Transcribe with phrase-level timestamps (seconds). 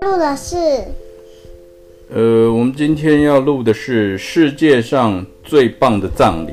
[0.00, 0.56] 录的是，
[2.12, 6.52] 呃，我们今天要录的是世界上最棒的葬礼。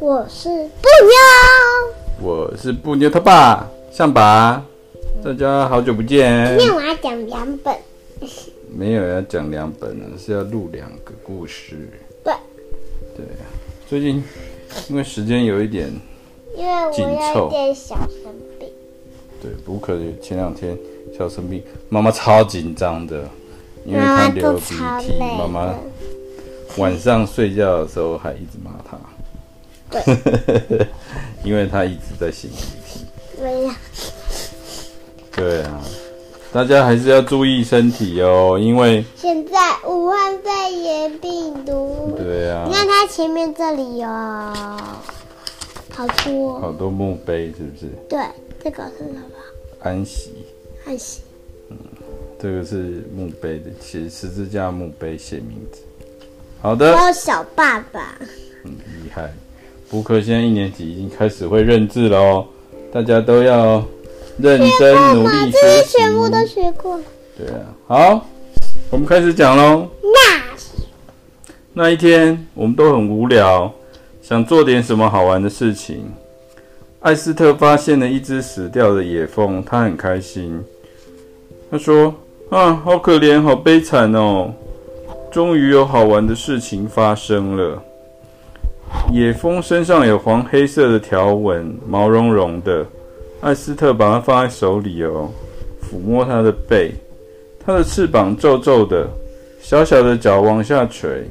[0.00, 4.66] 我是布妞，我是布妞他爸，象拔，
[5.22, 6.58] 大家好久不见。
[6.58, 7.76] 今天我要讲两本，
[8.76, 11.76] 没有要讲两本呢，是要录两个故事。
[12.24, 12.34] 对，
[13.16, 13.24] 对，
[13.88, 14.22] 最近
[14.88, 15.92] 因为时间有一点
[16.60, 18.68] 因为我有点小生病。
[19.40, 20.76] 对，不可前两天
[21.16, 23.24] 小生病，妈妈超紧张的，
[23.86, 25.74] 因为她流鼻涕，妈妈
[26.76, 28.98] 晚上睡觉的时候还一直骂她。
[29.90, 30.86] 对，
[31.42, 32.56] 因为她一直在擤鼻
[32.86, 33.06] 涕。
[33.38, 33.76] 对呀。
[35.34, 35.80] 对啊，
[36.52, 42.14] 大家还是要注意身体哦，因为现在武汉肺炎病毒。
[42.18, 42.64] 对啊。
[42.66, 44.08] 你看它前面这里有
[46.00, 47.86] 好多好多墓碑，是不是？
[48.08, 48.18] 对。
[48.62, 49.20] 这个是什么？
[49.80, 50.32] 安息。
[50.86, 51.20] 安息。
[51.68, 51.76] 嗯，
[52.38, 55.82] 这个是墓碑的，写十字架墓碑写名字。
[56.62, 56.96] 好的。
[56.96, 58.18] 还有小爸爸。
[58.64, 59.30] 嗯厉害。
[59.90, 62.46] 补课现在一年级，已经开始会认字了哦，
[62.90, 63.84] 大家都要
[64.38, 65.52] 认真努力学习。
[65.52, 67.00] 这些全部都学过。
[67.36, 68.26] 对啊，好，
[68.88, 69.86] 我们开始讲喽。
[70.02, 70.42] 那
[71.72, 73.72] 那一天，我们都很无聊，
[74.30, 76.04] 想做点什么好玩的事情。
[77.00, 80.62] 艾斯特发现了一只死掉的野蜂，他很开心。
[81.68, 82.14] 他说
[82.48, 84.54] ：“啊，好可怜，好悲惨哦！
[85.32, 87.82] 终于有好玩的事情发生了。
[89.12, 92.86] 野蜂身上有黄黑色的条纹，毛茸茸的。
[93.40, 95.28] 艾斯特把它放在手里哦，
[95.82, 96.94] 抚摸它的背。
[97.66, 99.08] 它的翅膀皱皱的，
[99.60, 101.26] 小小的脚往下垂。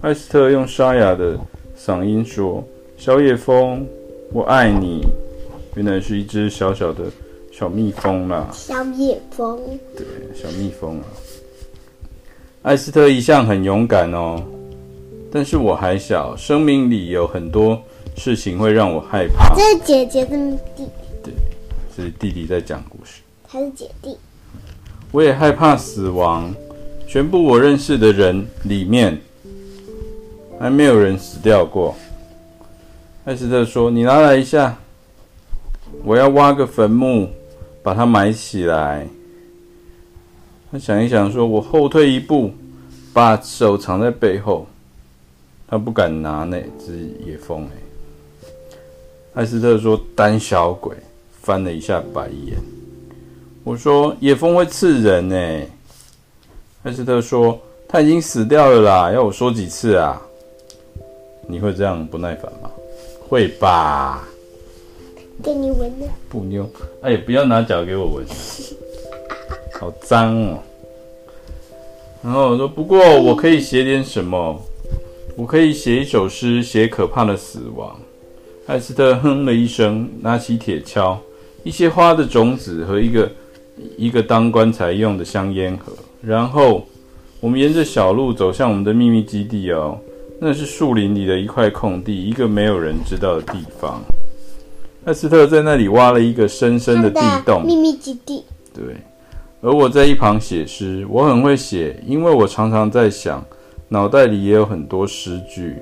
[0.00, 1.38] 艾斯特用沙哑的
[1.86, 2.66] 嗓音说
[2.98, 3.86] ：‘小野蜂。’”
[4.32, 5.06] 我爱你，
[5.76, 7.04] 原来是一只小小的
[7.52, 8.50] 小蜜蜂啦。
[8.52, 9.56] 小野蜂。
[9.96, 11.04] 对，小蜜蜂啊。
[12.62, 14.42] 艾斯特一向很勇敢哦，
[15.30, 17.80] 但是我还小，生命里有很多
[18.16, 19.54] 事情会让我害怕。
[19.54, 20.90] 这是姐姐，这是弟弟。
[21.22, 21.34] 对，
[21.94, 23.22] 是弟弟在讲故事。
[23.48, 24.18] 他是姐弟。
[25.12, 26.52] 我也害怕死亡，
[27.06, 29.16] 全部我认识的人里面，
[30.58, 31.94] 还没有人死掉过。
[33.24, 34.76] 艾斯特说：“你拿来一下，
[36.04, 37.28] 我要挖个坟墓，
[37.82, 39.06] 把它埋起来。”
[40.70, 42.52] 他想一想，说：“我后退一步，
[43.12, 44.66] 把手藏在背后。”
[45.68, 47.64] 他不敢拿那只野蜂。
[47.64, 48.52] 哎，
[49.34, 50.96] 艾斯特说：“胆小鬼！”
[51.42, 52.56] 翻了一下白眼。
[53.62, 55.66] 我说：“野蜂会刺人。”哎，
[56.84, 60.22] 艾斯特说：“他已经死掉了啦，要我说几次啊？”
[61.46, 62.70] 你会这样不耐烦吗？
[63.28, 64.26] 会吧，
[65.42, 66.68] 给你闻的布妞，
[67.02, 68.26] 哎，不要拿脚给我闻，
[69.80, 70.58] 好脏哦。
[72.22, 74.60] 然后我说，不过我可以写点什么，
[75.36, 77.96] 我可以写一首诗，写可怕的死亡。
[78.66, 81.16] 艾斯特哼了一声，拿起铁锹，
[81.62, 83.30] 一些花的种子和一个
[83.96, 85.92] 一个当棺材用的香烟盒。
[86.20, 86.84] 然后
[87.38, 89.98] 我们沿着小路走向我们的秘密基地哦。
[90.38, 94.02] 那是树林里的一块空地，一个没有人知道的地方。
[95.04, 98.44] 艾斯特在那里挖了一个深深的地洞，秘密基地。
[98.74, 98.96] 对，
[99.62, 103.42] 而我在一旁写诗，我很会写，因为我常常在想，
[103.88, 105.76] 脑袋里也有很多诗句。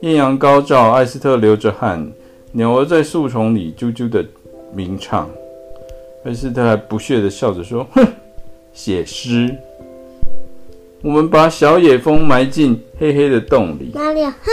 [0.00, 2.10] 艳阳高照，艾斯特流着汗，
[2.52, 4.24] 鸟儿在树丛里啾啾的
[4.72, 5.28] 鸣唱。
[6.24, 8.06] 艾斯特还不屑的笑着说：“哼，
[8.72, 9.54] 写诗。”
[11.02, 13.92] 我们把小野蜂埋进黑黑的洞里。
[13.94, 14.36] 哪里啊？
[14.42, 14.50] 哼，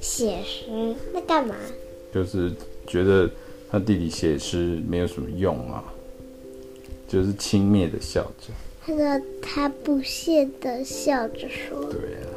[0.00, 1.54] 写诗那干嘛？
[2.12, 2.52] 就是
[2.86, 3.28] 觉得
[3.70, 5.82] 他弟弟写诗没有什么用啊，
[7.08, 8.52] 就是轻蔑的笑着。
[8.86, 12.28] 他说他不屑的笑着说：“对啊，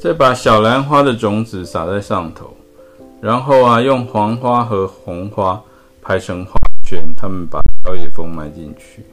[0.00, 2.52] 再把小兰花的种子撒在上头，
[3.20, 5.62] 然后啊，用黄花和红花
[6.02, 6.52] 排成花
[6.84, 9.04] 圈，他们把小野蜂埋进去。”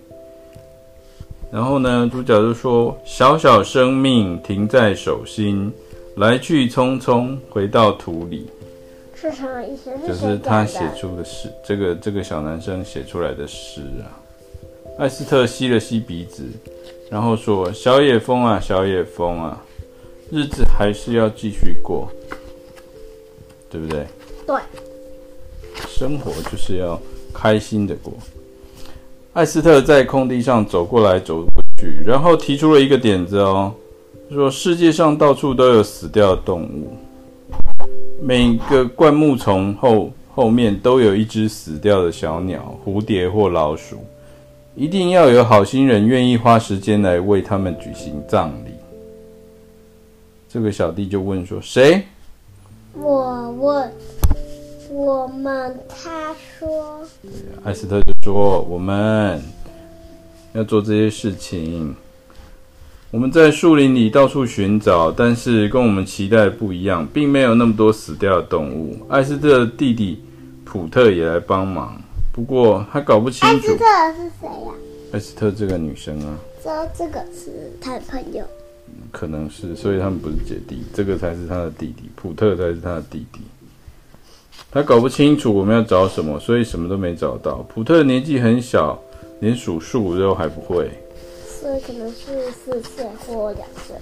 [1.51, 5.71] 然后呢，主角就说：“小小生命停在手心，
[6.15, 8.47] 来去匆匆回到土里。”
[9.13, 9.91] 是什么意思？
[10.07, 14.17] 就是他写出的诗，这个这个小男生写出来的诗啊。
[14.97, 16.43] 艾斯特吸了吸鼻子，
[17.09, 19.61] 然后说：“小野风啊，小野风啊，
[20.31, 22.09] 日子还是要继续过，
[23.69, 24.05] 对不对？”
[24.47, 24.55] 对。
[25.87, 26.99] 生活就是要
[27.33, 28.13] 开心的过。
[29.33, 33.73] 艾斯特在空地上走过来走过去，然后提出了一个点子哦，
[34.29, 36.91] 说世界上到处都有死掉的动物，
[38.21, 43.99] 每个灌木丛后后面都有一只死掉的小鸟、蝴蝶或老鼠，
[44.75, 48.71] 一定要有好心人愿意花时间来为他们举行葬礼。
[50.49, 52.03] 这个小弟就问说：“谁？”
[52.99, 53.89] 我问。
[54.91, 57.01] 我们，他说。
[57.63, 59.41] 艾斯特就说：“我们
[60.51, 61.95] 要做这些事情。
[63.09, 70.21] 我们在树林里到处寻找，但是跟我们期待的不一样，并没有那么多死掉的动物。”艾斯特的弟弟
[70.65, 71.95] 普特也来帮忙，
[72.33, 73.55] 不过他搞不清楚。
[73.55, 74.73] 艾斯特是谁呀？
[75.13, 76.37] 艾斯特这个女生啊。
[76.61, 78.43] 知道这个是他的朋友。
[79.09, 83.39] 可能是，所以他们不是姐弟，这个才是他的弟弟，普特才是他的弟弟。
[84.69, 87.65] 他搞不清楚我们要找什么，所以什么都没找到。
[87.73, 89.01] 普特年纪很小，
[89.39, 90.91] 连数数都还不会，
[91.45, 93.95] 所以可能是四岁或两岁，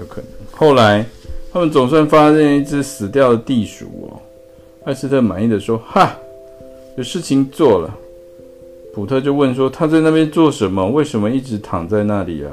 [0.00, 0.30] 有可能。
[0.50, 1.04] 后来
[1.52, 4.18] 他们总算发现一只死掉的地鼠哦。
[4.84, 6.16] 艾斯特满意的说：“哈，
[6.96, 7.94] 有事情做了。”
[8.92, 10.84] 普特就问说：“他在那边做什么？
[10.88, 12.50] 为什么一直躺在那里啊？”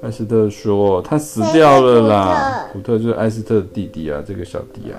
[0.00, 4.96] 艾斯特说：“他死掉了啦。”普特就是艾斯特的弟弟啊，这个小弟啊。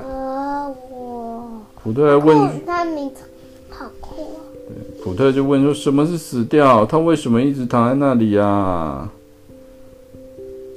[1.89, 3.23] 普特还问他名字
[3.71, 4.45] 好酷啊！
[4.67, 6.85] 对，普特就问说：“什么是死掉？
[6.85, 9.11] 他为什么一直躺在那里啊？”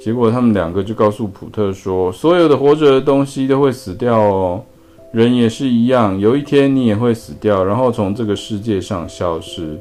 [0.01, 4.63] 结果他们两个就告诉普特说：“所有的活着的东西都会死掉哦，
[5.11, 9.79] 人也是一样，有一天你也会死掉，然后从这个世界上消失，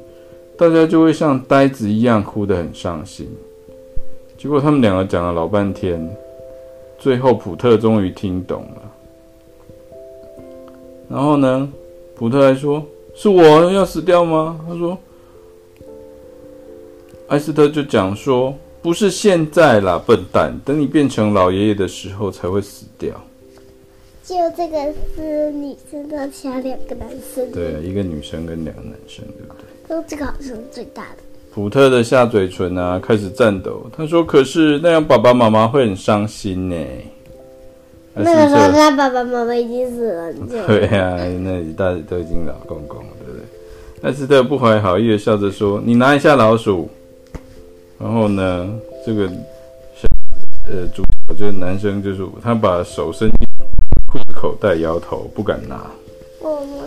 [0.58, 3.26] 大家就会像呆子一样哭得很伤心。”
[4.36, 6.14] 结果他们两个讲了老半天，
[6.98, 8.82] 最后普特终于听懂了。
[11.12, 11.68] 然后呢，
[12.16, 12.82] 普特还说
[13.14, 14.96] ：“是我要死掉吗？”他说
[17.28, 23.10] ：“艾斯特就讲说，不是现在啦，笨蛋，等你变成老爷爷的时候才会死掉。”
[24.24, 27.52] 就这个是女生的，其他两个男生。
[27.52, 29.64] 对，一个女生跟两个男生，对不对？
[29.88, 31.18] 都这个好像是最大的。
[31.52, 36.76] 普特的下嘴唇啊开始颤抖，他说：“可是那样爸爸妈妈会很伤心呢。”
[38.14, 40.32] 那个时候他爸爸妈妈已经死了，
[40.66, 43.42] 对呀、啊，那一大家都已经老公公了，对不对？
[44.02, 46.90] 艾斯特不怀好意的笑着说：“你拿一下老鼠。”
[47.98, 48.68] 然后呢，
[49.06, 50.06] 这个小
[50.66, 53.48] 呃主角这个男生就是他把手伸进
[54.06, 55.80] 裤子口袋，摇头不敢拿。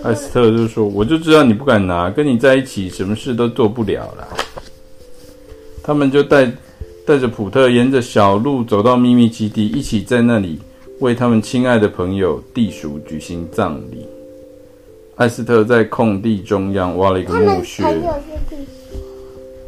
[0.04, 4.28] 艾斯特就说：“我就知道你不敢拿，跟你在一起什么事都做不了了。”
[5.82, 6.52] 他们就带
[7.06, 10.60] 带着普特沿着小路走到秘密基地，一起在那里。
[11.00, 14.08] 为他们亲爱的朋友地鼠举行葬礼。
[15.16, 17.84] 艾斯特在空地中央挖了一个墓穴。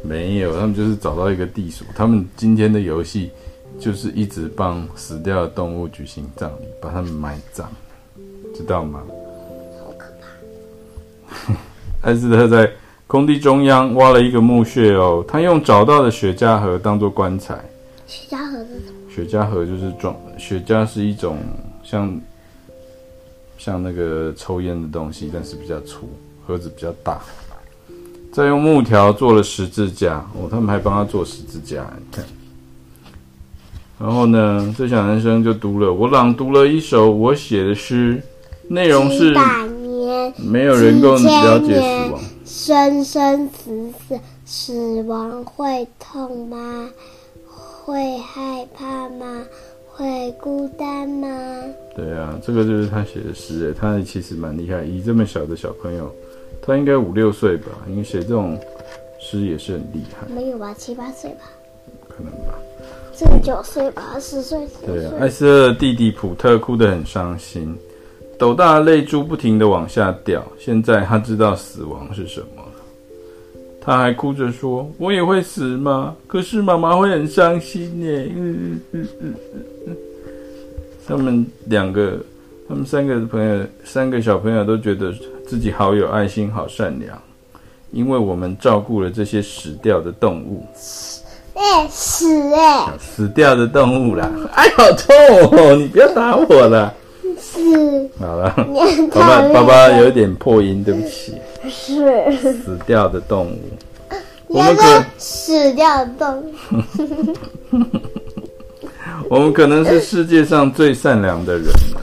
[0.03, 1.83] 没有，他们就是找到一个地鼠。
[1.95, 3.29] 他们今天的游戏
[3.79, 7.65] 就是一直帮死掉的动物举行葬礼，把他们埋葬，
[8.55, 9.03] 知道吗？
[9.79, 11.53] 好可怕。
[12.01, 12.71] 艾斯特在
[13.05, 17.57] 空地中央挖了一个墓穴哦，他用找到的雪茄盒当做棺材。
[18.05, 19.06] 雪茄盒是什么？
[19.17, 21.39] 雪茄盒就是装雪茄是一种
[21.83, 22.21] 像
[23.57, 26.07] 像那个抽烟的东西，但是比较粗，
[26.45, 27.19] 盒子比较大。
[28.31, 32.23] 再用木条做了十字架哦，他们还帮他做十字架，你看。
[33.99, 38.21] 然后呢，这小男生就读了，我朗读了一首我写的诗，
[38.67, 39.35] 内容是：
[40.37, 46.87] 没有人够了解死亡，生生死死，死亡会痛吗？
[47.87, 49.45] 会害怕吗？
[49.87, 51.63] 会孤单吗？
[51.95, 54.83] 对啊，这个就是他写的诗诶，他其实蛮厉害。
[54.83, 56.13] 以这么小的小朋友，
[56.61, 57.67] 他应该五六岁吧？
[57.87, 58.59] 因为写这种
[59.21, 60.27] 诗也是很厉害。
[60.27, 60.73] 没有吧？
[60.73, 61.43] 七八岁吧？
[62.09, 62.59] 可能吧？
[63.17, 64.19] 这个九岁吧？
[64.19, 64.67] 十岁？
[64.85, 67.73] 对啊，艾斯弟弟普特哭得很伤心，
[68.37, 70.45] 斗大的泪珠不停的往下掉。
[70.59, 72.65] 现在他知道死亡是什么。
[73.87, 76.13] 他还哭着说：“我也会死吗？
[76.27, 79.33] 可是妈妈会很伤心耶。”嗯嗯嗯嗯
[79.87, 79.95] 嗯。
[81.07, 82.17] 他们两个，
[82.67, 85.13] 他们三个朋友，三个小朋友都觉得
[85.47, 87.17] 自己好有爱心，好善良，
[87.91, 90.65] 因为我们照顾了这些死掉的动物。
[91.53, 92.91] 哎、欸，死哎、欸！
[92.99, 94.29] 死掉的动物啦！
[94.53, 95.15] 哎，好痛
[95.57, 95.75] 哦！
[95.77, 96.93] 你不要打我了。
[97.39, 98.09] 是。
[98.19, 98.53] 好了，
[99.15, 101.35] 爸爸爸爸有点破音，对不起。
[101.69, 102.31] 是。
[102.53, 103.59] 死掉的动物。
[104.47, 106.53] 我们可死掉的动物。
[109.29, 112.01] 我们可能是世界上最善良的人了。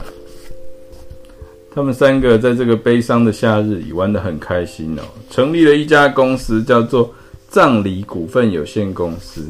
[1.73, 7.13] 他们三个在这个悲伤的夏日里玩得很开心哦，成立了一家公司，叫做
[7.49, 9.41] 葬礼股份有限公司。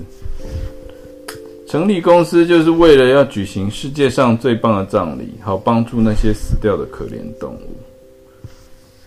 [1.68, 7.76] 成立公司就是为了要举行世界上最棒的葬礼，好帮助那些死掉的可怜动物。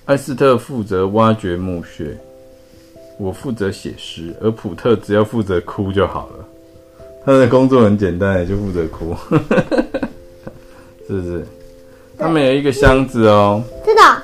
[0.09, 2.17] 艾斯特负责挖掘墓穴，
[3.19, 6.49] 我负责写诗，而普特只要负责哭就好了。
[7.27, 9.15] 他的工作很简单，就负责哭，
[11.07, 11.47] 是不是？
[12.17, 14.17] 他们有一个箱子哦，知道，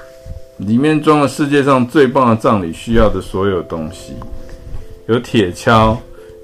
[0.57, 4.15] 里面装了世界上最棒的葬礼需要的所有东西，
[5.07, 5.95] 有铁锹，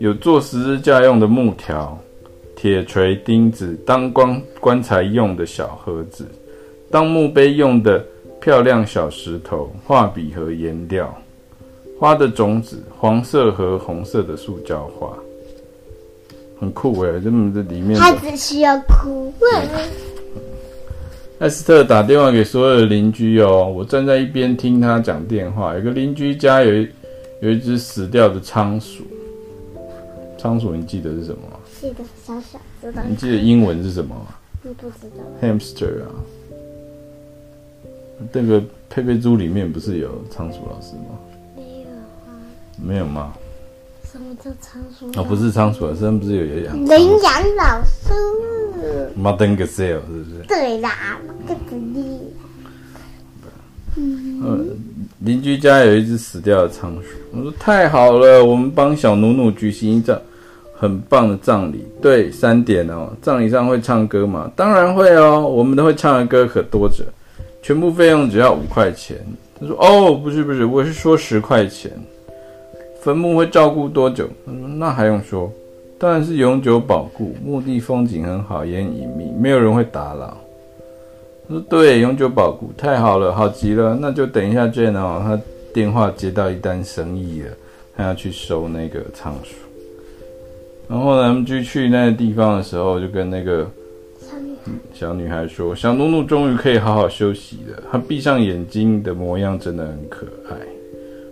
[0.01, 1.99] 有做十字架用的木条、
[2.55, 6.27] 铁锤、钉子，当棺棺材用的小盒子，
[6.91, 8.05] 当墓碑用的
[8.41, 11.15] 漂亮小石头、画笔和颜料，
[11.99, 15.13] 花的种子，黄色和红色的塑胶花，
[16.59, 17.21] 很酷哎！
[17.23, 19.33] 这么这里面，他只需要哭。
[21.39, 25.75] 艾斯特打电话给所有的邻居哦，我站在一边听他讲电话。
[25.75, 26.89] 有个邻居家有一
[27.41, 29.05] 有一只死掉的仓鼠，
[30.39, 31.57] 仓鼠你记得是什么吗？
[31.81, 33.03] 记得小小知道。
[33.09, 34.35] 你记得英文是什么吗？
[34.63, 35.25] 你不知道。
[35.41, 36.13] Hamster 啊，
[38.33, 41.19] 那个佩佩猪里面不是有仓鼠老师吗？
[41.57, 42.33] 没有啊。
[42.77, 43.33] 没有吗？
[44.13, 45.07] 什么叫仓鼠？
[45.19, 46.77] 哦，不是仓鼠啊，身上不是有有养？
[46.77, 48.13] 领养老师。
[49.17, 50.45] Modern Gazelle 是不是？
[50.49, 52.01] 对啦，个子的。
[53.97, 54.69] 嗯，
[55.21, 57.09] 邻居家有一只死掉的仓鼠。
[57.33, 60.19] 我说太好了，我们帮小努努举行一场
[60.75, 61.85] 很棒的葬礼。
[62.01, 64.51] 对，三点哦，葬礼上会唱歌吗？
[64.57, 67.05] 当然会哦，我们都会唱的歌可多着，
[67.63, 69.19] 全部费用只要五块钱。
[69.61, 71.91] 他说哦，不是不是，我是说十块钱。
[73.03, 74.29] 坟墓会照顾多久？
[74.47, 75.51] 他说那还用说。
[75.99, 80.35] 当然是永久保固，墓地风景很好，也很隐秘，没有人会打扰。
[81.47, 83.99] 他说：“对，永久保固，太好了，好极了。
[84.01, 85.39] 那就等一下，Jane 哦，他
[85.75, 87.51] 电话接到一单生意了，
[87.95, 89.57] 他要去收那个仓鼠。
[90.89, 93.71] 然后呢，他们就去那个地方的时候，就跟那个
[94.93, 100.57] 小女孩说：‘小努努终于可以好好休息了。’她闭上眼睛的模样真的很可爱。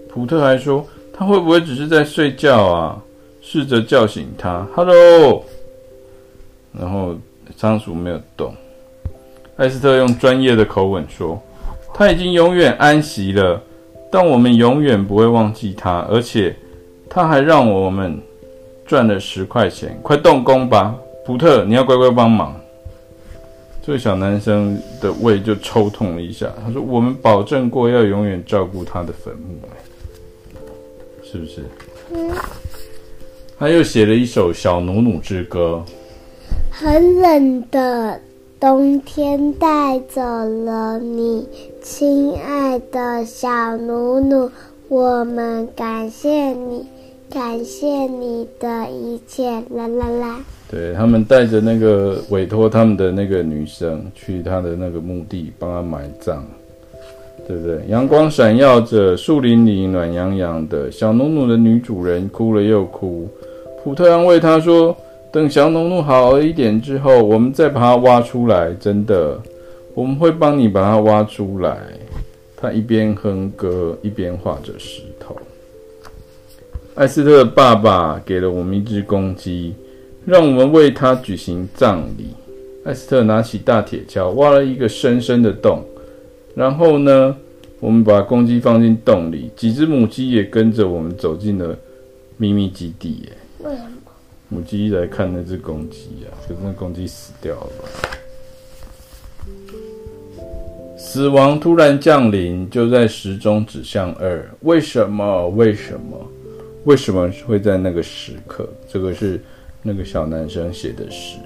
[0.08, 3.02] 普特还说：‘他会不会只是在睡觉啊？’
[3.40, 5.42] 试着叫醒他，Hello，
[6.78, 7.16] 然后
[7.56, 8.52] 仓鼠没有动。
[9.56, 11.40] 艾斯特用专业的口吻说
[11.94, 13.62] ：“他已经永远安息了，
[14.10, 16.54] 但我们永远不会忘记他，而且
[17.08, 18.20] 他还让我们
[18.84, 19.98] 赚了十块钱。
[20.02, 20.94] 快动工吧，
[21.24, 22.54] 普特，你要乖乖帮忙。”
[23.88, 26.52] 这个小男生的胃就抽痛了一下。
[26.62, 29.58] 他说：“我们保证过要永远照顾他的坟墓，
[31.22, 31.64] 是不是？”。
[33.58, 35.82] 他又写了一首《小努努之歌》。
[36.70, 38.20] 很冷的
[38.60, 41.48] 冬天带走了你，
[41.80, 44.50] 亲爱的小努努，
[44.88, 46.84] 我们感谢你，
[47.30, 50.40] 感谢你的一切，啦啦啦。
[50.70, 56.40] 对，他们带着那个委托他们的那个女生去他的那个墓地帮他埋葬，
[57.46, 57.80] 对不对？
[57.88, 63.28] 阳光闪耀着，树林里暖洋洋的，小努努的女主人哭了又哭。
[63.82, 64.96] 普特安慰她说
[65.30, 68.72] ：“等小努努好了一点之后，我们再把它挖出来。
[68.80, 69.38] 真的，
[69.94, 71.78] 我们会帮你把它挖出来。”
[72.60, 75.02] 他一边哼歌，一边画着诗。
[76.98, 79.72] 艾斯特的爸爸给了我们一只公鸡，
[80.26, 82.30] 让我们为他举行葬礼。
[82.84, 85.84] 艾斯特拿起大铁锹，挖了一个深深的洞，
[86.56, 87.36] 然后呢，
[87.78, 91.78] 我们把公鸡放进洞里，几只母鸡也跟着我们走进了
[92.36, 93.10] 秘密基地。
[93.26, 93.28] 耶。
[93.60, 94.10] 为什么？
[94.48, 97.84] 母鸡来看那只公鸡啊，可是那公鸡死掉了吧？
[100.98, 104.44] 死亡突然降临，就在时钟指向二。
[104.62, 105.48] 为什么？
[105.50, 106.18] 为什么？
[106.84, 108.68] 为什么会在那个时刻？
[108.90, 109.40] 这个是
[109.82, 111.38] 那个小男生写的诗。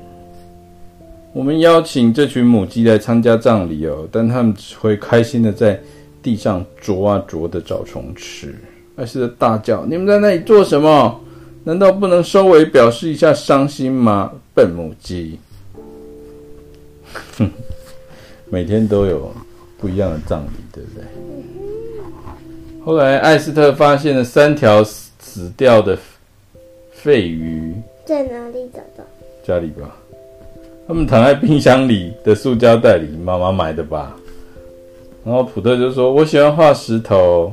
[1.32, 5.80] 我们邀请这群母鸡来参加葬礼哦，但他们只会开心的在
[6.22, 8.54] 地上啄啊啄的找虫吃。
[8.96, 11.20] 艾斯特大叫：“你们在那里做什么？”
[11.64, 14.32] 难道不能稍微表示一下伤心吗？
[14.52, 15.38] 笨母鸡，
[17.38, 17.50] 哼，
[18.50, 19.32] 每天都有
[19.78, 21.04] 不一样的葬礼，对不对？
[22.84, 24.84] 后来艾斯特发现了三条
[25.32, 25.96] 死掉的
[26.90, 27.72] 肺鱼，
[28.04, 29.02] 在哪里找到？
[29.42, 29.96] 家里吧，
[30.86, 34.14] 他们躺在冰箱里的塑胶袋里，妈妈买的吧。
[35.24, 37.50] 然后普特就说：“我喜欢画石头。”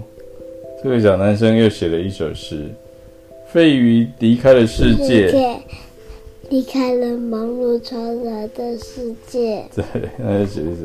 [0.83, 2.65] 这个小男生又写了一首诗。
[3.47, 5.31] 肺鱼离开了世界，
[6.49, 9.63] 离开了忙碌嘈杂的世界。
[9.73, 9.85] 对，
[10.17, 10.81] 那就写一首。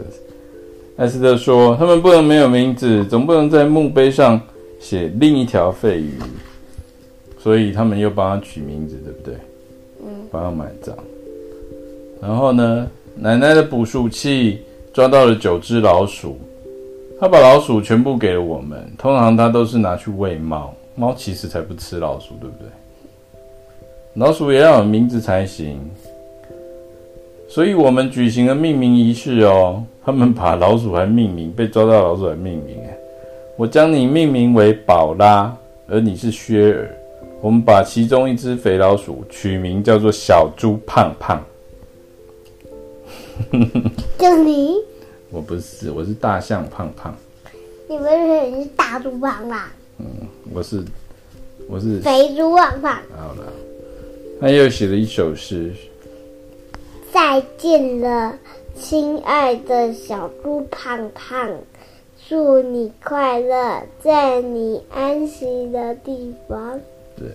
[0.96, 4.40] 艾斯特说：“他们不能没有名字，总不能在墓碑上
[4.78, 6.12] 写另一条肺鱼。”
[7.44, 9.34] 所以他们又帮他取名字，对不对？
[10.00, 10.08] 嗯。
[10.32, 10.96] 帮他埋葬。
[12.22, 14.62] 然后呢，奶奶的捕鼠器
[14.94, 16.38] 抓到了九只老鼠。
[17.20, 22.66] 他把老鼠全部给了我们，通常他都是拿去喂猫，猫其实才不吃老鼠，对不对？
[24.14, 25.78] 老鼠也要有名字才行，
[27.46, 29.84] 所以我们举行了命名仪式哦。
[30.02, 32.96] 他们把老鼠还命名，被抓到老鼠还命名哎。
[33.58, 35.54] 我将你命名为宝拉，
[35.86, 36.90] 而你是薛尔。
[37.44, 41.44] 我们把其中一只肥老鼠取名叫做小猪胖胖。
[44.18, 44.76] 就你？
[45.28, 47.14] 我不是，我是大象胖胖。
[47.86, 49.60] 你不是你是大猪胖胖？
[49.98, 50.06] 嗯，
[50.54, 50.82] 我是
[51.68, 52.94] 我是肥猪胖胖。
[53.14, 53.52] 好了。
[54.40, 55.70] 他又写了一首诗
[57.12, 58.38] ：“再见了，
[58.74, 61.46] 亲爱的小猪胖胖，
[62.26, 66.80] 祝你快乐，在你安息的地方。”
[67.16, 67.28] 对。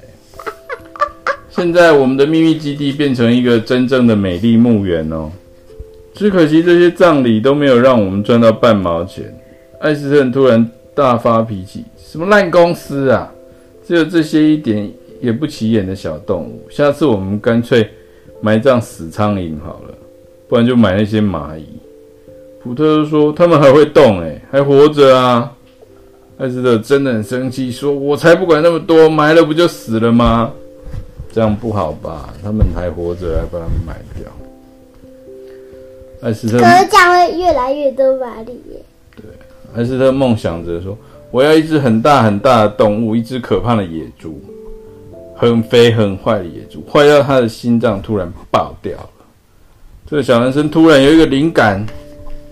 [1.49, 5.31] 现在我们的秘密基地变成一个真正的美丽墓园哦，
[6.13, 9.25] 只可惜这些葬礼都没有让我们赚到半毛钱。
[9.79, 13.31] 艾斯特突然大发脾气：“什么烂公司啊！
[13.85, 14.89] 只有这些一点。”
[15.21, 17.85] 也不起眼的小动物，下次我们干脆
[18.39, 19.93] 埋葬死苍蝇好了，
[20.47, 21.65] 不然就买那些蚂蚁。
[22.63, 25.51] 普特说：“他们还会动，诶，还活着啊！”
[26.39, 30.51] 艾斯特真的很生气，说：“我才不管那么多，埋了不就死了吗？
[31.33, 32.33] 这样不好吧？
[32.41, 34.25] 他们还活着，还把他们埋掉。”
[36.23, 38.81] 艾斯特，可是这样会越来越多蚂蚁耶。
[39.17, 39.25] 对，
[39.75, 40.97] 艾斯特梦想着说
[41.29, 44.41] ：“我要一只很大很大的动物，一只可怕的野猪。”
[45.35, 49.09] 很肥很坏的野猪，坏到他的心脏突然爆掉了。
[50.09, 51.85] 这个小男生突然有一个灵感，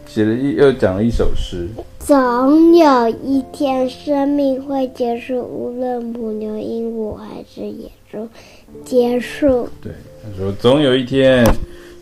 [0.05, 1.67] 写了一又讲了一首诗。
[2.07, 8.25] 总有一天，生命会结束，无论母牛、鹦鹉还是野猪，
[8.85, 9.67] 结束。
[9.81, 9.91] 对，
[10.23, 11.45] 他说总有一天，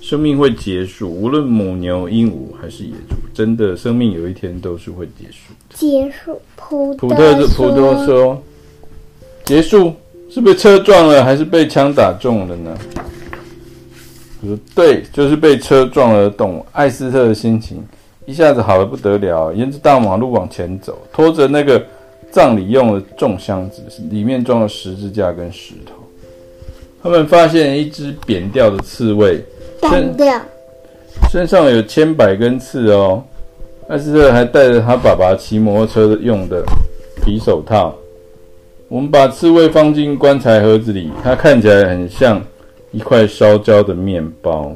[0.01, 5.75] 生命会结束，无论母牛、鹦鹉还是野猪，真的，生命有一天都是会结束的。
[5.75, 6.39] 结束。
[6.55, 8.39] 普普特普特说，
[9.43, 9.91] 结束。
[10.29, 12.77] 是被车撞了，还是被枪打中了呢？
[14.41, 16.65] 我说对，就是被车撞了的动物。
[16.73, 17.83] 艾斯特的心情
[18.25, 21.81] 一下子好得不得了，沿着大马路往前走，拖着那个
[22.31, 25.93] 葬礼用的重箱子，里面装了十字架跟石头。
[27.03, 29.39] 他们发现一只扁掉的刺猬，
[29.79, 30.41] 扁掉，
[31.29, 33.23] 身上有千百根刺哦。
[33.87, 36.63] 艾斯特还戴着他爸爸骑摩托车用的
[37.23, 37.93] 皮手套。
[38.87, 42.41] 我们把刺猬放进棺材盒子里，它看起来很像
[42.91, 44.73] 一块烧焦的面包。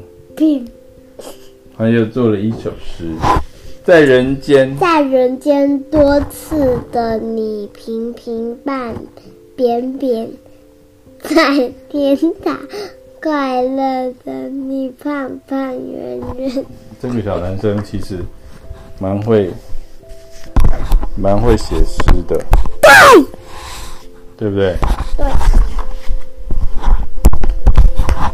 [1.80, 3.06] 他又做了一首诗：
[3.82, 8.94] 在人间，在人间多次的你平平淡
[9.56, 10.30] 扁扁，
[11.24, 12.54] 在天堂
[13.22, 16.66] 快乐的你胖胖圆圆。
[17.00, 18.18] 这个小男生其实
[18.98, 19.50] 蛮会
[21.16, 22.38] 蛮会写诗的。
[24.36, 24.76] 对不对？
[25.16, 25.59] 对。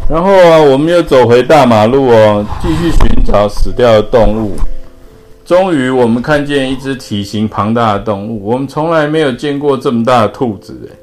[0.08, 4.52] 然后啊，我们又走回大马路哦，继续寻找死掉的动物。
[5.44, 8.44] 终于，我们看见一只体型庞大的动物。
[8.44, 10.96] 我们从来没有见过这么大的兔子诶。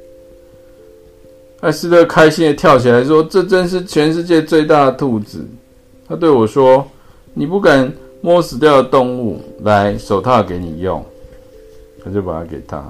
[1.59, 5.45] 艾斯特开心的跳起来说：“这真是全世界最大的兔子！”
[6.07, 6.85] 他对我说
[7.33, 11.03] ：“你不敢摸死掉的动物，来，手套给你用。”
[12.03, 12.83] 他就把它给他。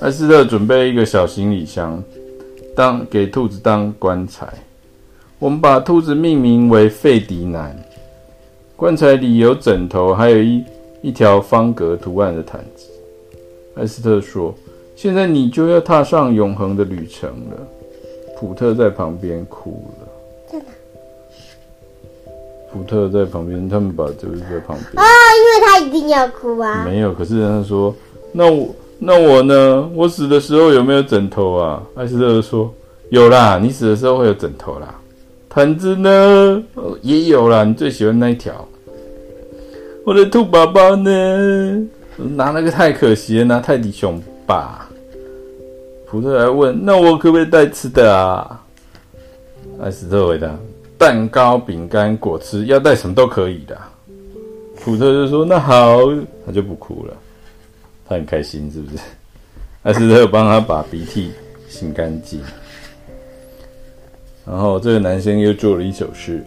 [0.00, 2.02] 艾斯特准备一个小行李箱，
[2.76, 4.46] 当给兔子当棺材。
[5.42, 7.76] 我们把兔子命名为费迪南。
[8.76, 10.64] 棺材里有枕头，还有一
[11.02, 12.86] 一条方格图案的毯子。
[13.74, 14.54] 艾斯特说
[14.94, 17.56] ：“现在你就要踏上永恒的旅程了。”
[18.38, 20.08] 普特在旁边哭了。
[20.46, 20.64] 在哪？
[22.72, 25.04] 普特在旁边，他们把就是在旁边啊，
[25.36, 26.84] 因为他一定要哭啊。
[26.86, 27.92] 没有，可是他说
[28.30, 28.68] ：“那我。”
[29.04, 29.90] 那我呢？
[29.96, 31.82] 我死的时候有没有枕头啊？
[31.96, 32.72] 艾斯特说
[33.10, 34.94] ：“有啦，你死的时候会有枕头啦。
[35.54, 36.64] 毯子呢？
[37.02, 38.66] 也有啦，你最喜欢那一条。
[40.06, 41.10] 我的兔宝宝呢？
[42.16, 44.88] 拿那个太可惜了，拿泰迪熊吧。”
[46.08, 48.58] 普特来问：“那我可不可以带吃的啊？”
[49.78, 50.48] 艾斯特回答
[50.96, 53.78] ：“蛋糕、饼干、果汁，要带什么都可以的。”
[54.82, 55.98] 普特就说：“那好。”
[56.46, 57.14] 他就不哭了。
[58.08, 59.02] 他很开心，是不是？
[59.82, 61.30] 艾斯特帮他把鼻涕
[61.70, 62.40] 擤干净。
[64.44, 66.44] 然后这个男生又做了一首诗：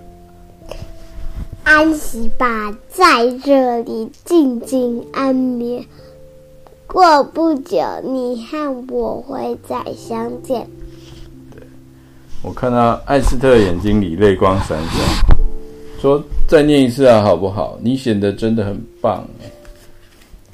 [1.64, 5.86] 安息吧，在这里静静安眠。
[6.88, 10.68] 过不久，你和我会再相见。
[11.52, 11.62] 对，
[12.42, 15.40] 我看到艾斯特眼睛里泪光闪闪，
[16.00, 17.78] 说：“再念一次啊，好不好？
[17.82, 19.28] 你写的真的很棒。”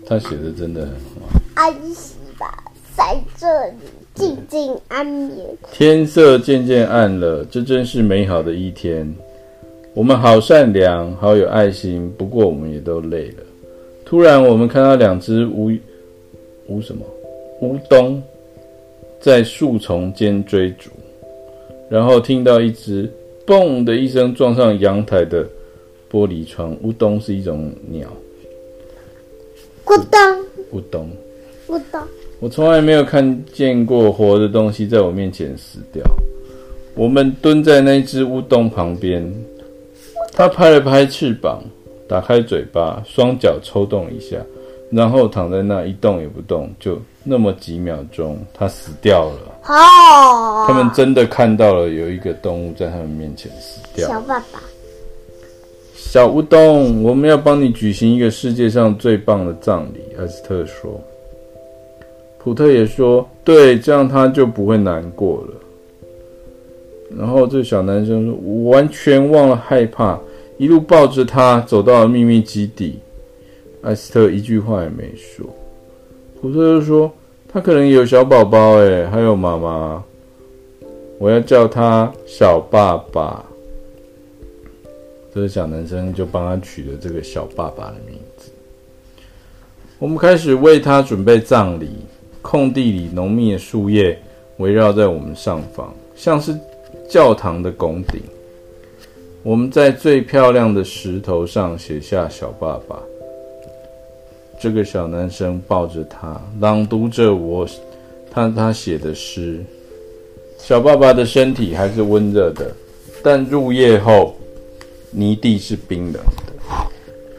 [0.07, 1.29] 他写的真的很好。
[1.55, 2.63] 安息吧，
[2.95, 3.77] 在这里
[4.13, 5.31] 静静安眠。
[5.71, 9.13] 天色渐渐暗了，这真是美好的一天。
[9.93, 13.43] 我们好善良，好有爱心，不过我们也都累了。
[14.05, 15.71] 突然，我们看到两只乌
[16.67, 17.05] 乌什么
[17.61, 18.21] 乌冬
[19.19, 20.89] 在树丛间追逐，
[21.89, 23.09] 然后听到一只
[23.45, 25.45] “嘣”的一声撞上阳台的
[26.11, 26.75] 玻璃窗。
[26.83, 28.07] 乌冬是一种鸟。
[29.85, 30.19] 咕咚，
[30.71, 31.09] 乌冬，
[31.67, 32.01] 咕咚。
[32.41, 36.03] 我从来没有看见过活的东西在我面前死掉。
[36.95, 39.23] 我们蹲在那只乌冬旁边。
[40.33, 41.61] 它拍了拍翅膀，
[42.07, 44.37] 打开嘴巴，双脚抽动一下，
[44.89, 46.67] 然后躺在那一动也不动。
[46.79, 49.39] 就那么几秒钟，它死掉了。
[49.67, 54.07] 哦，他们真的看到了有一个动物在他们面前死掉。
[54.07, 54.63] 小爸爸，
[55.95, 59.99] 小乌冬，我们要帮你举行一个世界上最棒的葬礼。
[60.17, 60.99] 艾斯特说。
[62.43, 65.53] 普特也说：“对，这样他就不会难过了。”
[67.15, 70.19] 然后这小男生说：“我完全忘了害怕，
[70.57, 72.97] 一路抱着他走到了秘密基地。”
[73.83, 75.45] 艾斯特一句话也没说。
[76.41, 77.11] 普特就说
[77.47, 80.03] ：“他可能有小宝宝，诶，还有妈妈。
[81.19, 83.45] 我要叫他小爸爸。”
[85.31, 88.49] 这个小男生就帮他取了这个小爸爸的名字。
[89.99, 91.91] 我们开始为他准备葬礼。
[92.41, 94.17] 空地里浓密的树叶
[94.57, 96.57] 围绕在我们上方，像是。
[97.09, 98.21] 教堂的拱顶，
[99.43, 102.97] 我们在最漂亮的石头上写下“小爸爸”。
[104.61, 107.67] 这个小男生抱着他，朗读着我
[108.31, 109.61] 他他写的诗。
[110.57, 112.73] 小爸爸的身体还是温热的，
[113.21, 114.33] 但入夜后，
[115.11, 116.53] 泥地是冰冷的。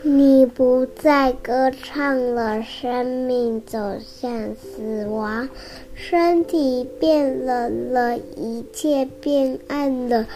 [0.05, 5.49] 你不再歌唱了，生命走向死亡。
[5.95, 10.27] 身体变冷了，一切变暗了。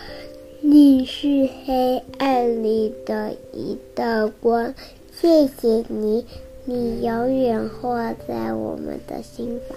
[0.61, 4.73] 你是黑暗里的一道光，
[5.13, 6.25] 谢谢你，
[6.65, 7.97] 你永远活
[8.29, 9.77] 在我们的心房。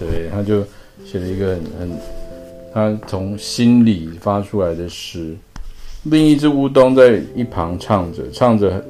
[0.00, 0.64] 对，他就
[1.06, 1.98] 写了一个很很，
[2.74, 5.36] 他从心里发出来的诗。
[6.04, 8.84] 另一只乌冬在一旁唱着，唱着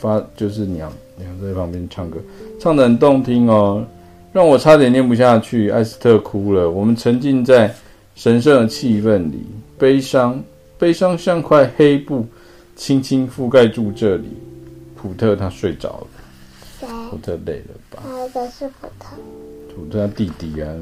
[0.00, 2.16] 发就是娘娘在旁边唱歌，
[2.58, 3.84] 唱得很动听哦。
[4.32, 6.70] 让我差点念不下去，艾斯特哭了。
[6.70, 7.74] 我们沉浸在
[8.14, 9.44] 神圣的气氛里，
[9.76, 10.42] 悲伤，
[10.78, 12.24] 悲伤像块黑布，
[12.76, 14.28] 轻轻覆盖住这里。
[14.94, 16.06] 普特他睡着了，
[16.78, 16.86] 谁？
[17.10, 18.02] 普特累了吧？
[18.06, 19.16] 哪个是普特？
[19.74, 20.72] 普特他弟弟啊，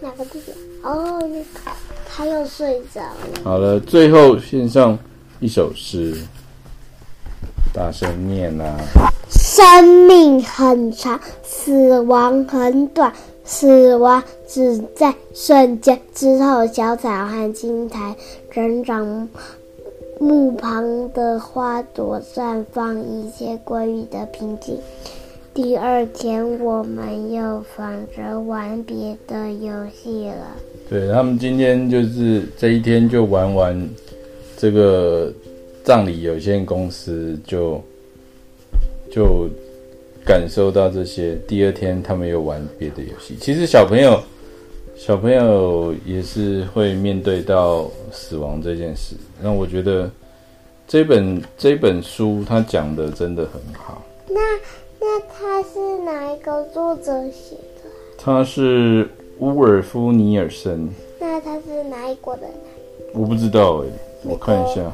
[0.00, 0.52] 哪个弟弟？
[0.82, 1.70] 哦，那个，
[2.08, 3.14] 他又睡着了。
[3.44, 4.98] 好了，最后献上
[5.38, 6.16] 一首诗，
[7.78, 8.76] 大声念啊！
[9.30, 13.12] 生命很长，死亡很短，
[13.44, 16.66] 死亡只在瞬间之后。
[16.66, 18.16] 小草和青苔
[18.50, 19.28] 成长，
[20.18, 24.76] 墓旁的花朵绽放，一切归于的平静。
[25.54, 30.56] 第二天，我们又忙着玩别的游戏了。
[30.90, 33.88] 对，他们今天就是这一天就玩完
[34.56, 35.32] 这个
[35.88, 37.82] 葬礼有限公司就。
[39.10, 39.48] 就
[40.22, 41.34] 感受到这些。
[41.48, 43.34] 第二天，他们又玩别的游戏。
[43.40, 44.22] 其实小朋友，
[44.94, 49.16] 小朋友也是会面对到死亡这件事。
[49.40, 50.10] 那我觉得
[50.86, 54.04] 这本这本书他讲的真的很好。
[54.28, 54.40] 那
[55.00, 57.88] 那他是哪一个作者写的？
[58.18, 60.86] 他是乌尔夫·尼尔森。
[61.18, 62.42] 那他是哪一国的？
[63.14, 63.92] 我不知道哎、欸，
[64.24, 64.92] 我看一下，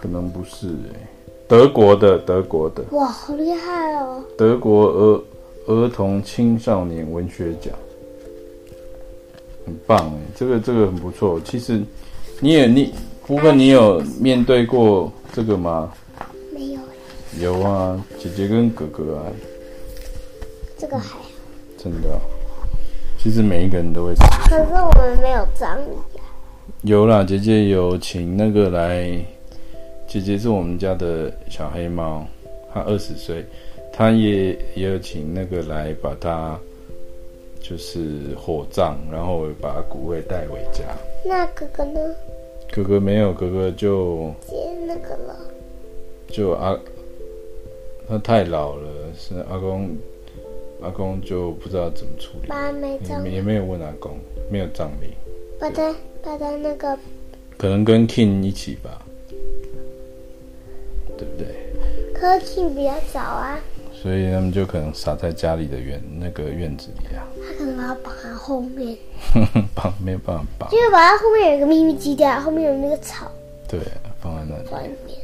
[0.00, 1.08] 可能不是哎、欸。
[1.48, 4.20] 德国的，德国的，哇，好厉害哦！
[4.36, 5.24] 德国儿
[5.66, 7.72] 儿童青少年文学奖，
[9.64, 11.40] 很棒哎，这个这个很不错。
[11.44, 11.80] 其实，
[12.40, 12.92] 你也你，
[13.28, 15.92] 不过你有面对过这个吗？
[16.52, 16.80] 没有。
[17.38, 19.22] 有啊，姐姐跟哥哥啊。
[20.76, 21.20] 这个还好。
[21.78, 22.18] 真的，
[23.22, 24.14] 其实每一个人都会。
[24.50, 25.96] 可是我们没有葬礼。
[26.82, 29.24] 有啦，姐姐有请那个来。
[30.16, 32.26] 姐姐是我们家的小黑猫，
[32.72, 33.44] 它二十岁，
[33.92, 36.58] 它也也有请那个来把它
[37.60, 40.84] 就是火葬，然后把骨灰带回家。
[41.22, 42.00] 那哥哥呢？
[42.72, 44.54] 哥哥没有，哥哥就接
[44.86, 45.36] 那个了。
[46.28, 46.74] 就阿
[48.08, 49.94] 他太老了，是阿公，
[50.80, 52.48] 阿公就不知道怎么处理。
[52.48, 54.16] 爸没葬，也没有问阿公，
[54.50, 55.10] 没有葬礼。
[55.60, 56.98] 把他把他那个，
[57.58, 59.05] 可能跟 King 一起吧。
[61.16, 61.46] 对不对？
[62.14, 63.58] 科技比较早啊。
[63.92, 67.26] 所以他们就可能撒在家里的院那个院子里啊。
[67.36, 68.96] 他可能把它绑在后面，
[69.74, 73.26] 绑没有办法绑，就是把它后面有一个秘密基地啊，后面有那个草，
[73.66, 73.80] 对，
[74.20, 74.68] 放在那里。
[74.70, 75.18] 外面。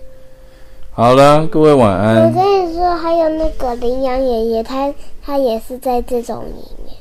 [0.90, 2.26] 好了，各位晚安。
[2.26, 6.52] 我跟你说，还有那个羚羊爷爷，他他也是在这种里
[6.84, 6.96] 面。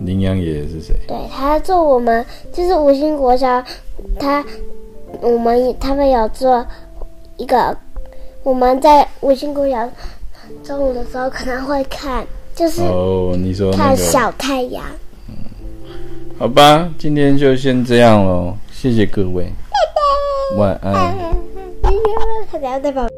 [0.00, 0.94] 羚羊爷爷是谁？
[1.06, 3.64] 对，他做我们就是五星国家，
[4.18, 4.44] 他
[5.20, 6.66] 我们他们有做
[7.36, 7.76] 一个，
[8.42, 9.90] 我们在五星公园
[10.64, 14.84] 中午的时候可能会看，就是哦，你说看小太阳。
[15.28, 15.34] 嗯，
[16.38, 21.14] 好吧，今天就先这样喽，谢谢各位，拜拜，晚安。